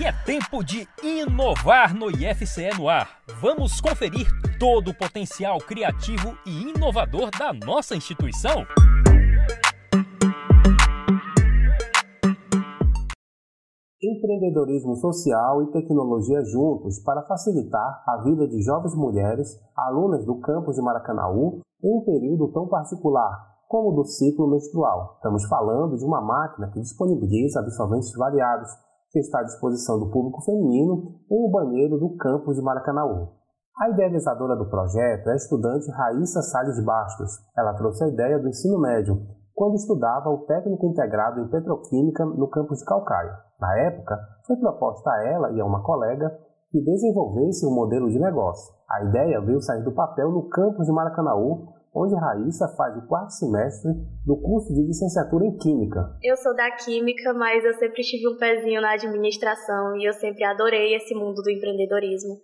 E 0.00 0.04
é 0.04 0.12
tempo 0.24 0.64
de 0.64 0.88
inovar 1.02 1.94
no 1.94 2.10
IFCE 2.10 2.70
no 2.76 2.88
ar. 2.88 3.20
Vamos 3.40 3.80
conferir 3.80 4.26
todo 4.58 4.90
o 4.90 4.94
potencial 4.94 5.58
criativo 5.58 6.36
e 6.44 6.70
inovador 6.70 7.30
da 7.30 7.52
nossa 7.52 7.94
instituição? 7.94 8.66
Empreendedorismo 14.02 14.96
social 14.96 15.62
e 15.62 15.70
tecnologia 15.72 16.42
juntos 16.44 16.98
para 17.04 17.22
facilitar 17.26 18.02
a 18.06 18.22
vida 18.24 18.48
de 18.48 18.62
jovens 18.62 18.94
mulheres, 18.94 19.60
alunas 19.76 20.24
do 20.24 20.40
campus 20.40 20.74
de 20.74 20.82
Maracanaú, 20.82 21.60
em 21.84 21.98
um 21.98 22.04
período 22.04 22.50
tão 22.52 22.66
particular 22.66 23.49
como 23.70 23.90
o 23.90 23.92
do 23.92 24.04
ciclo 24.04 24.50
menstrual. 24.50 25.14
Estamos 25.14 25.44
falando 25.46 25.96
de 25.96 26.04
uma 26.04 26.20
máquina 26.20 26.68
que 26.72 26.80
disponibiliza 26.80 27.60
absorventes 27.60 28.12
variados, 28.16 28.68
que 29.12 29.20
está 29.20 29.38
à 29.38 29.44
disposição 29.44 29.96
do 30.00 30.10
público 30.10 30.42
feminino 30.42 31.14
em 31.30 31.46
um 31.46 31.50
banheiro 31.52 31.96
do 31.96 32.16
campus 32.16 32.56
de 32.56 32.62
Maracanaú. 32.62 33.28
A 33.80 33.90
idealizadora 33.90 34.56
do 34.56 34.68
projeto 34.68 35.28
é 35.28 35.32
a 35.32 35.36
estudante 35.36 35.88
Raíssa 35.88 36.42
Salles 36.42 36.84
Bastos. 36.84 37.30
Ela 37.56 37.72
trouxe 37.74 38.02
a 38.02 38.08
ideia 38.08 38.40
do 38.40 38.48
ensino 38.48 38.76
médio, 38.76 39.22
quando 39.54 39.76
estudava 39.76 40.30
o 40.30 40.46
técnico 40.46 40.86
integrado 40.86 41.40
em 41.40 41.48
petroquímica 41.48 42.24
no 42.24 42.48
campus 42.48 42.80
de 42.80 42.84
Calcaia. 42.84 43.38
Na 43.60 43.78
época, 43.78 44.18
foi 44.48 44.56
proposta 44.56 45.08
a 45.12 45.24
ela 45.28 45.52
e 45.52 45.60
a 45.60 45.64
uma 45.64 45.84
colega 45.84 46.28
que 46.72 46.82
desenvolvesse 46.82 47.64
um 47.64 47.74
modelo 47.74 48.10
de 48.10 48.18
negócio. 48.18 48.74
A 48.90 49.04
ideia 49.04 49.40
veio 49.40 49.60
sair 49.60 49.84
do 49.84 49.92
papel 49.92 50.28
no 50.32 50.48
campus 50.48 50.86
de 50.86 50.92
Maracanaú, 50.92 51.79
onde 51.94 52.14
Raíssa 52.14 52.68
faz 52.76 52.96
o 52.96 53.06
quarto 53.06 53.30
semestre 53.30 53.90
do 54.24 54.40
curso 54.40 54.72
de 54.72 54.86
licenciatura 54.86 55.44
em 55.44 55.56
Química. 55.58 56.16
Eu 56.22 56.36
sou 56.36 56.54
da 56.54 56.70
Química, 56.76 57.32
mas 57.34 57.64
eu 57.64 57.74
sempre 57.74 58.02
tive 58.02 58.28
um 58.28 58.38
pezinho 58.38 58.80
na 58.80 58.92
administração 58.92 59.96
e 59.96 60.08
eu 60.08 60.12
sempre 60.14 60.44
adorei 60.44 60.94
esse 60.94 61.14
mundo 61.14 61.42
do 61.42 61.50
empreendedorismo. 61.50 62.36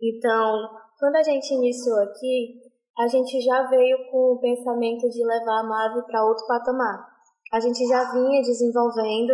Então, 0.00 0.68
quando 0.98 1.16
a 1.16 1.22
gente 1.22 1.52
iniciou 1.54 1.98
aqui, 2.02 2.60
a 2.98 3.06
gente 3.08 3.40
já 3.40 3.66
veio 3.68 3.96
com 4.10 4.34
o 4.34 4.40
pensamento 4.40 5.08
de 5.08 5.24
levar 5.24 5.60
a 5.60 5.64
MAVE 5.64 6.06
para 6.06 6.24
outro 6.24 6.46
patamar. 6.46 7.06
A 7.52 7.60
gente 7.60 7.86
já 7.86 8.12
vinha 8.12 8.42
desenvolvendo 8.42 9.32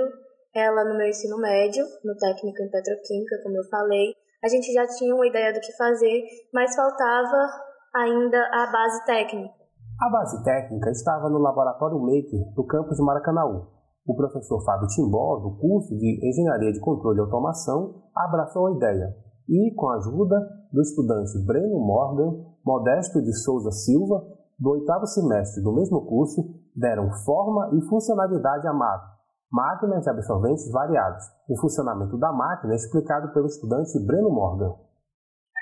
ela 0.55 0.85
no 0.85 0.97
meu 0.97 1.07
ensino 1.07 1.37
médio, 1.39 1.85
no 2.05 2.17
técnico 2.17 2.63
em 2.63 2.71
petroquímica, 2.71 3.41
como 3.43 3.57
eu 3.57 3.65
falei. 3.69 4.15
A 4.43 4.49
gente 4.49 4.73
já 4.73 4.87
tinha 4.87 5.15
uma 5.15 5.27
ideia 5.27 5.53
do 5.53 5.61
que 5.61 5.77
fazer, 5.77 6.23
mas 6.53 6.75
faltava 6.75 7.67
ainda 7.97 8.39
a 8.53 8.71
base 8.71 9.05
técnica. 9.07 9.55
A 9.99 10.11
base 10.11 10.45
técnica 10.45 10.91
estava 10.91 11.31
no 11.31 11.39
Laboratório 11.39 11.99
Maker 11.99 12.53
do 12.55 12.65
campus 12.67 12.97
de 12.97 13.03
Maracanaú. 13.03 13.67
O 14.07 14.15
professor 14.15 14.63
Fábio 14.65 14.87
Timbó, 14.89 15.39
do 15.39 15.57
curso 15.59 15.97
de 15.97 16.21
Engenharia 16.23 16.73
de 16.73 16.81
Controle 16.81 17.19
e 17.19 17.21
Automação, 17.23 18.03
abraçou 18.15 18.67
a 18.67 18.73
ideia 18.73 19.17
e, 19.49 19.75
com 19.75 19.89
a 19.89 19.97
ajuda 19.97 20.37
do 20.73 20.83
estudante 20.83 21.39
Breno 21.47 21.79
Morgan, 21.81 22.45
Modesto 22.65 23.23
de 23.23 23.33
Souza 23.33 23.71
Silva, 23.71 24.23
do 24.59 24.71
oitavo 24.71 25.07
semestre 25.07 25.63
do 25.63 25.73
mesmo 25.73 26.05
curso, 26.07 26.43
deram 26.75 27.11
forma 27.25 27.71
e 27.75 27.81
funcionalidade 27.89 28.67
à 28.67 28.73
máquina, 28.73 29.13
máquinas 29.51 30.03
de 30.03 30.11
absorventes 30.11 30.71
variados. 30.71 31.25
O 31.49 31.59
funcionamento 31.59 32.19
da 32.19 32.33
máquina 32.33 32.75
é 32.75 32.77
explicado 32.77 33.33
pelo 33.33 33.47
estudante 33.47 33.99
Breno 34.05 34.31
Morgan. 34.31 34.75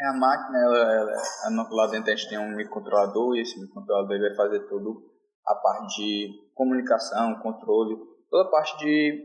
É, 0.00 0.08
a 0.08 0.12
máquina, 0.12 0.58
ela, 0.58 0.92
ela, 0.92 1.68
lá 1.70 1.86
dentro 1.86 2.10
a 2.10 2.16
gente 2.16 2.28
tem 2.28 2.38
um 2.38 2.56
microcontrolador 2.56 3.36
e 3.36 3.42
esse 3.42 3.60
microcontrolador 3.60 4.18
vai 4.18 4.34
fazer 4.34 4.60
tudo 4.68 5.14
a 5.46 5.54
parte 5.54 5.96
de 5.96 6.30
comunicação, 6.54 7.38
controle, 7.40 7.96
toda 8.30 8.48
a 8.48 8.50
parte 8.50 8.76
de... 8.78 9.22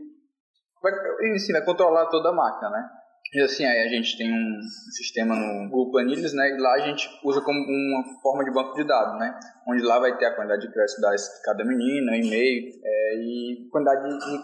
Vai, 0.82 0.92
sim, 1.38 1.52
vai 1.52 1.64
controlar 1.64 2.06
toda 2.06 2.28
a 2.28 2.32
máquina, 2.32 2.70
né? 2.70 2.90
E 3.32 3.42
assim, 3.42 3.64
aí 3.64 3.86
a 3.86 3.88
gente 3.88 4.16
tem 4.16 4.32
um 4.32 4.60
sistema 4.96 5.36
no 5.36 5.68
Google 5.70 5.92
Planilhas, 5.92 6.32
né? 6.32 6.50
E 6.50 6.60
lá 6.60 6.74
a 6.74 6.80
gente 6.80 7.08
usa 7.24 7.40
como 7.40 7.60
uma 7.60 8.20
forma 8.20 8.44
de 8.44 8.50
banco 8.50 8.74
de 8.74 8.84
dados, 8.84 9.20
né? 9.20 9.38
Onde 9.68 9.82
lá 9.82 10.00
vai 10.00 10.16
ter 10.18 10.26
a 10.26 10.34
quantidade 10.34 10.62
de 10.62 10.72
crédito 10.72 11.00
de 11.00 11.42
cada 11.44 11.64
menina, 11.64 12.16
e-mail 12.16 12.72
é, 12.82 13.14
e 13.16 13.68
quantidade 13.70 14.02
de 14.02 14.42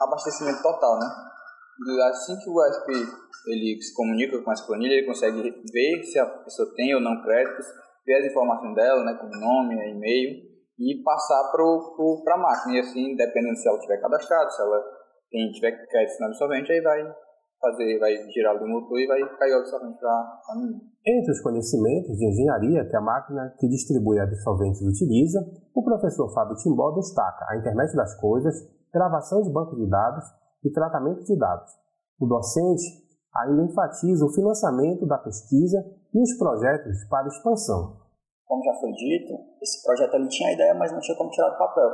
abastecimento 0.00 0.60
total, 0.60 0.98
né? 0.98 1.06
Assim 2.08 2.38
que 2.38 2.48
o 2.48 2.54
USP 2.54 2.92
ele 3.46 3.80
se 3.80 3.94
comunica 3.94 4.42
com 4.42 4.50
essa 4.50 4.66
planilha, 4.66 4.94
ele 4.94 5.06
consegue 5.06 5.42
ver 5.42 6.02
se 6.04 6.18
a 6.18 6.26
pessoa 6.26 6.72
tem 6.74 6.94
ou 6.94 7.00
não 7.00 7.22
créditos, 7.22 7.66
ver 8.04 8.14
as 8.14 8.30
informações 8.32 8.74
dela, 8.74 9.04
né? 9.04 9.14
Como 9.20 9.30
nome, 9.38 9.74
e-mail 9.74 10.46
e 10.78 11.02
passar 11.02 11.50
para 11.52 12.34
a 12.34 12.38
máquina. 12.38 12.76
E 12.76 12.80
assim, 12.80 13.14
dependendo 13.14 13.56
se 13.56 13.68
ela 13.68 13.78
tiver 13.78 14.00
cadastrado, 14.00 14.50
se 14.50 14.62
ela 14.62 14.82
tem, 15.30 15.50
tiver 15.52 15.72
crédito 15.86 16.20
no 16.20 16.26
absorvente, 16.26 16.72
aí 16.72 16.80
vai 16.80 17.14
fazer, 17.60 17.98
vai 17.98 18.12
girar 18.32 18.56
o 18.56 18.68
motor 18.68 18.98
e 18.98 19.06
vai 19.06 19.20
cair 19.38 19.54
o 19.54 19.58
absorvente 19.58 19.98
para 19.98 20.40
a 20.48 20.54
menina. 20.56 20.80
Entre 21.06 21.30
os 21.32 21.40
conhecimentos 21.40 22.16
de 22.16 22.26
engenharia 22.26 22.88
que 22.88 22.96
a 22.96 23.00
máquina 23.00 23.54
que 23.58 23.68
distribui 23.68 24.18
absorventes 24.18 24.80
utiliza, 24.82 25.40
o 25.74 25.84
professor 25.84 26.32
Fábio 26.32 26.56
Timbó 26.56 26.92
destaca 26.92 27.46
a 27.50 27.56
internet 27.56 27.94
das 27.94 28.18
coisas, 28.20 28.54
gravação 28.92 29.42
de 29.42 29.52
banco 29.52 29.76
de 29.76 29.88
dados 29.88 30.24
e 30.66 30.72
tratamento 30.72 31.22
de 31.24 31.38
dados. 31.38 31.70
O 32.18 32.26
docente 32.26 32.84
ainda 33.34 33.62
enfatiza 33.62 34.24
o 34.24 34.32
financiamento 34.32 35.06
da 35.06 35.18
pesquisa 35.18 35.78
e 36.12 36.20
os 36.20 36.36
projetos 36.38 37.04
para 37.08 37.28
expansão. 37.28 38.00
Como 38.46 38.64
já 38.64 38.74
foi 38.80 38.92
dito, 38.92 39.32
esse 39.62 39.82
projeto 39.84 40.14
ali 40.14 40.28
tinha 40.28 40.50
a 40.50 40.52
ideia, 40.52 40.74
mas 40.74 40.92
não 40.92 41.00
tinha 41.00 41.16
como 41.16 41.30
tirar 41.30 41.50
do 41.50 41.58
papel. 41.58 41.90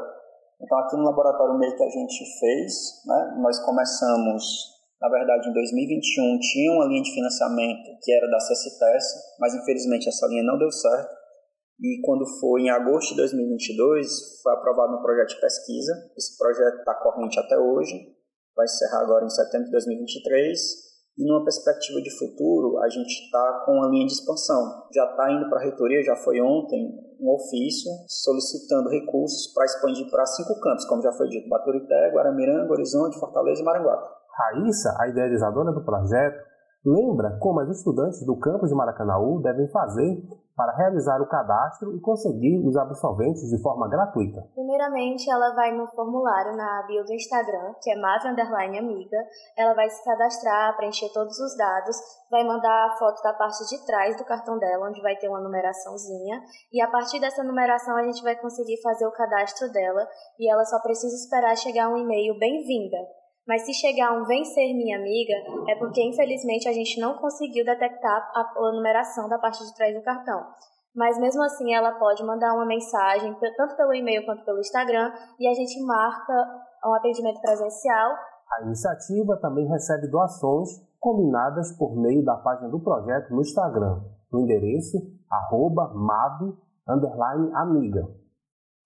Então, 0.61 0.79
aqui 0.79 0.97
no 0.97 1.05
laboratório 1.05 1.59
meio 1.59 1.77
que 1.77 1.83
a 1.83 1.89
gente 1.89 2.25
fez, 2.39 3.03
né, 3.07 3.37
nós 3.41 3.59
começamos 3.65 4.73
na 5.03 5.09
verdade, 5.09 5.51
em 5.51 5.53
2021 5.53 6.39
tinha 6.39 6.73
uma 6.79 6.87
linha 6.87 7.03
de 7.03 7.11
financiamento 7.11 7.91
que 8.01 8.13
era 8.13 8.31
da 8.31 8.39
CSTES, 8.39 9.35
mas 9.41 9.53
infelizmente 9.53 10.09
essa 10.09 10.29
linha 10.29 10.45
não 10.45 10.57
deu 10.57 10.71
certo. 10.71 11.11
E 11.81 12.01
quando 12.05 12.25
foi 12.39 12.63
em 12.63 12.71
agosto 12.71 13.11
de 13.11 13.17
2022, 13.17 14.41
foi 14.41 14.53
aprovado 14.53 14.95
um 14.95 15.03
projeto 15.03 15.31
de 15.31 15.41
pesquisa. 15.41 15.93
Esse 16.17 16.39
projeto 16.39 16.79
está 16.79 16.95
corrente 16.95 17.37
até 17.41 17.59
hoje, 17.59 18.15
vai 18.57 18.65
encerrar 18.65 19.03
agora 19.03 19.25
em 19.25 19.31
setembro 19.31 19.67
de 19.67 19.73
2023. 19.73 20.93
E 21.19 21.29
numa 21.29 21.45
perspectiva 21.45 22.01
de 22.01 22.11
futuro, 22.19 22.79
a 22.79 22.89
gente 22.89 23.13
está 23.25 23.63
com 23.67 23.73
uma 23.73 23.89
linha 23.89 24.07
de 24.07 24.13
expansão. 24.15 24.89
Já 24.95 25.05
está 25.05 25.31
indo 25.31 25.49
para 25.51 25.61
a 25.61 25.63
reitoria, 25.63 26.03
já 26.03 26.17
foi 26.17 26.41
ontem, 26.41 26.89
um 27.21 27.35
ofício 27.35 27.93
solicitando 28.09 28.89
recursos 28.89 29.53
para 29.53 29.67
expandir 29.67 30.11
para 30.11 30.25
cinco 30.25 30.59
campos, 30.59 30.87
como 30.87 31.03
já 31.03 31.13
foi 31.13 31.29
dito: 31.29 31.49
Baturité, 31.51 32.11
Guaramiranga, 32.15 32.73
Horizonte, 32.73 33.21
Fortaleza 33.21 33.61
e 33.61 33.65
Maranguape. 33.65 34.09
Raíssa, 34.33 34.97
a 34.99 35.09
idealizadora 35.09 35.71
do 35.73 35.85
projeto, 35.85 36.43
lembra 36.85 37.39
como 37.41 37.61
as 37.61 37.69
estudantes 37.69 38.25
do 38.27 38.37
campus 38.39 38.69
de 38.69 38.75
Maracanaú 38.75 39.41
devem 39.41 39.69
fazer 39.69 40.23
para 40.55 40.77
realizar 40.77 41.21
o 41.21 41.29
cadastro 41.29 41.97
e 41.97 42.01
conseguir 42.01 42.59
os 42.67 42.77
absolventes 42.77 43.49
de 43.49 43.61
forma 43.63 43.89
gratuita. 43.89 44.43
Primeiramente, 44.55 45.31
ela 45.31 45.55
vai 45.55 45.73
no 45.73 45.87
formulário 45.89 46.57
na 46.57 46.85
bio 46.87 47.05
do 47.05 47.13
Instagram, 47.13 47.73
que 47.81 47.91
é 47.91 47.97
Mave 47.97 48.29
Underline 48.29 48.79
Amiga. 48.79 49.17
Ela 49.57 49.75
vai 49.75 49.89
se 49.89 50.05
cadastrar, 50.05 50.77
preencher 50.77 51.09
todos 51.13 51.39
os 51.39 51.57
dados, 51.57 51.97
vai 52.31 52.45
mandar 52.45 52.87
a 52.87 52.97
foto 52.99 53.23
da 53.23 53.33
parte 53.33 53.65
de 53.69 53.85
trás 53.87 54.17
do 54.19 54.25
cartão 54.25 54.59
dela, 54.59 54.89
onde 54.89 55.01
vai 55.01 55.17
ter 55.17 55.29
uma 55.29 55.41
numeraçãozinha. 55.41 56.43
E 56.73 56.83
a 56.83 56.91
partir 56.91 57.19
dessa 57.19 57.43
numeração, 57.43 57.97
a 57.97 58.03
gente 58.03 58.23
vai 58.23 58.37
conseguir 58.37 58.81
fazer 58.83 59.07
o 59.07 59.13
cadastro 59.13 59.71
dela. 59.73 60.07
E 60.39 60.51
ela 60.51 60.65
só 60.65 60.81
precisa 60.81 61.15
esperar 61.15 61.57
chegar 61.57 61.89
um 61.89 61.97
e-mail 61.97 62.39
bem-vinda 62.39 62.99
mas 63.47 63.63
se 63.63 63.75
chegar 63.75 64.13
um 64.13 64.25
vencer 64.25 64.75
minha 64.75 64.99
amiga, 64.99 65.35
é 65.69 65.75
porque 65.77 66.03
infelizmente 66.03 66.69
a 66.69 66.73
gente 66.73 67.01
não 67.01 67.19
conseguiu 67.19 67.65
detectar 67.65 68.31
a, 68.35 68.73
numeração 68.73 69.29
da 69.29 69.39
parte 69.39 69.65
de 69.65 69.75
trás 69.75 69.95
do 69.95 70.03
cartão. 70.03 70.47
Mas 70.95 71.19
mesmo 71.19 71.43
assim 71.43 71.75
ela 71.75 71.93
pode 71.99 72.23
mandar 72.25 72.55
uma 72.55 72.67
mensagem, 72.67 73.35
tanto 73.57 73.77
pelo 73.77 73.95
e-mail 73.95 74.25
quanto 74.25 74.45
pelo 74.45 74.61
Instagram, 74.61 75.13
e 75.41 75.49
a 75.49 75.55
gente 75.55 75.83
marca 75.85 76.35
um 76.85 76.95
atendimento 76.95 77.41
presencial. 77.41 78.13
A 78.59 78.65
iniciativa 78.65 79.39
também 79.41 79.67
recebe 79.67 80.09
doações 80.09 80.69
combinadas 81.01 81.77
por 81.77 81.97
meio 81.97 82.25
da 82.25 82.37
página 82.37 82.69
do 82.69 82.81
projeto 82.81 83.31
no 83.31 83.41
Instagram, 83.41 84.03
no 84.31 84.41
endereço 84.41 84.99
arroba 85.31 85.93
amiga. 87.55 88.22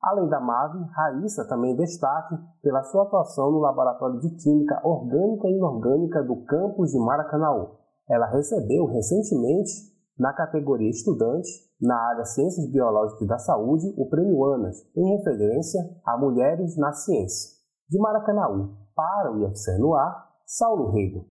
Além 0.02 0.28
da 0.28 0.40
MAVE, 0.40 0.84
Raíssa 0.92 1.46
também 1.48 1.74
destaque 1.74 2.36
pela 2.62 2.82
sua 2.84 3.02
atuação 3.04 3.50
no 3.50 3.58
Laboratório 3.58 4.20
de 4.20 4.30
Química 4.36 4.80
Orgânica 4.84 5.48
e 5.48 5.56
Inorgânica 5.56 6.22
do 6.22 6.44
campus 6.44 6.92
de 6.92 6.98
Maracanaú. 6.98 7.76
Ela 8.08 8.26
recebeu 8.26 8.86
recentemente, 8.86 9.96
na 10.18 10.32
categoria 10.32 10.88
Estudante, 10.88 11.48
na 11.80 11.96
área 12.08 12.24
Ciências 12.24 12.70
Biológicas 12.70 13.28
da 13.28 13.38
Saúde, 13.38 13.92
o 13.98 14.08
Prêmio 14.08 14.44
ANAS, 14.44 14.76
em 14.96 15.16
referência 15.16 15.80
a 16.04 16.16
Mulheres 16.16 16.76
na 16.76 16.92
Ciência. 16.92 17.56
De 17.88 17.98
Maracanaú 17.98 18.74
para 18.94 19.32
o 19.32 19.38
IFC 19.40 19.78
no 19.78 19.94
ar, 19.94 20.26
Saulo 20.46 20.90
Rego. 20.92 21.26